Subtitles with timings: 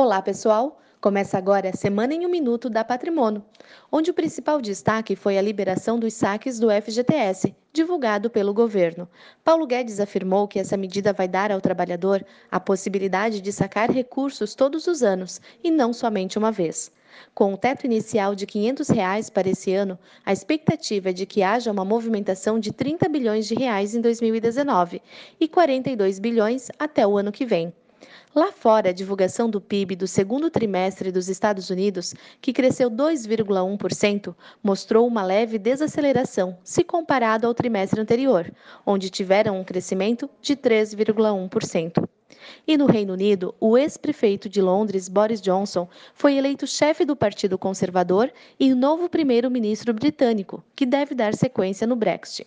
[0.00, 0.80] Olá, pessoal!
[1.00, 3.44] Começa agora a Semana em um Minuto da Patrimônio,
[3.90, 9.08] onde o principal destaque foi a liberação dos saques do FGTS, divulgado pelo governo.
[9.42, 14.54] Paulo Guedes afirmou que essa medida vai dar ao trabalhador a possibilidade de sacar recursos
[14.54, 16.92] todos os anos e não somente uma vez.
[17.34, 21.42] Com o teto inicial de 500 reais para esse ano, a expectativa é de que
[21.42, 25.02] haja uma movimentação de 30 bilhões de reais em 2019
[25.40, 27.74] e 42 bilhões até o ano que vem.
[28.34, 34.34] Lá fora, a divulgação do PIB do segundo trimestre dos Estados Unidos, que cresceu 2,1%,
[34.62, 38.52] mostrou uma leve desaceleração se comparado ao trimestre anterior,
[38.86, 42.08] onde tiveram um crescimento de 3,1%.
[42.66, 47.58] E no Reino Unido, o ex-prefeito de Londres, Boris Johnson, foi eleito chefe do Partido
[47.58, 52.46] Conservador e o novo primeiro-ministro britânico, que deve dar sequência no Brexit.